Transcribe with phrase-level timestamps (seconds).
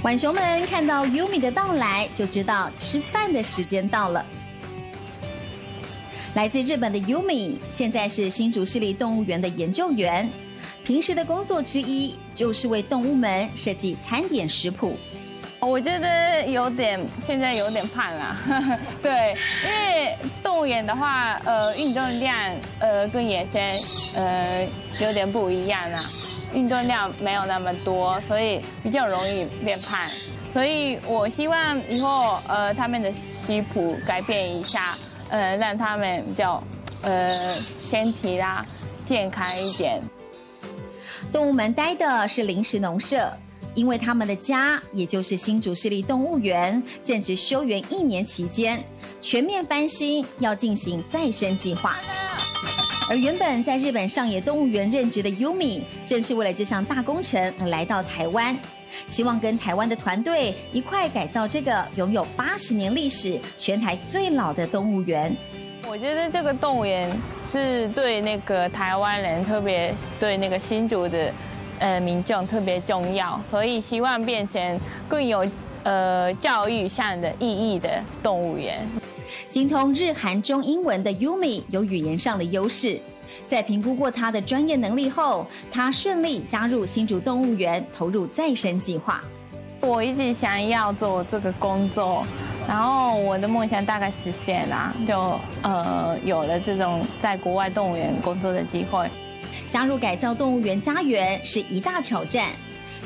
[0.00, 4.24] 浣熊们看到 Yumi 的到来，就知道吃饭的时间到了。
[6.34, 10.30] 来自日本的 Yumi 现在是新竹市立动物园的研究员，
[10.84, 14.96] 平时的工作之一就是为动物们设计餐点食谱。
[15.60, 18.40] 我觉得有点，现在有点胖啊。
[19.02, 19.34] 对，
[19.64, 22.38] 因为动物园的话，呃，运动量
[22.78, 23.60] 呃跟野生
[24.14, 24.64] 呃
[25.00, 26.00] 有点不一样啊，
[26.54, 29.98] 运动量没有那么多，所以比较容易变胖。
[30.52, 34.96] 所以我希望以后呃他们的食谱改变一下，
[35.28, 36.62] 呃让他们比较
[37.02, 38.64] 呃身体啦
[39.04, 40.00] 健康一点。
[41.32, 43.32] 动物们待的是临时农舍。
[43.74, 48.82] 因为他们的家，也就是新竹市立动物园，正值休园一年期间，
[49.22, 51.96] 全面翻新，要进行再生计划。
[53.08, 58.54] 而原本在日本上野动物园任职的 Yumi，正是为了这项大工程而来到台湾，
[59.06, 65.34] 希望跟台湾的团队一块改造这个拥有八十年历史、全台最老的动物园。
[65.86, 67.10] 我觉得这个动物园
[67.50, 71.32] 是对那个台湾人，特别对那个新竹的。
[71.80, 75.48] 呃，民众特别重要，所以希望变成更有
[75.88, 77.88] 呃教育上的意义的
[78.22, 78.86] 动物园。
[79.48, 83.00] 精通日韩中英文的 Yumi 有语言上的优势，
[83.48, 89.22] 在评估过他的专业能力后，他顺利加入新竹动物园，投入再生计划。
[89.80, 92.22] 我一直想要做这个工作，
[92.68, 99.08] 然后我的梦想大概实现了，就呃有了这种在国外动物园工作的机会。
[99.70, 102.50] 加入改造动物园家园是一大挑战。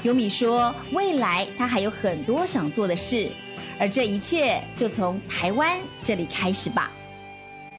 [0.02, 3.30] 尤米说：“未来他还有很多想做的事，
[3.78, 6.90] 而这一切就从台湾这里开始吧。”